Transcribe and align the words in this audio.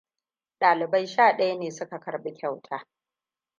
Ɗalibai 0.59 1.07
shaɗaya 1.07 1.55
ne 1.55 1.71
suka 1.71 1.97
karɓi 2.03 2.31
kyauta. 2.37 2.77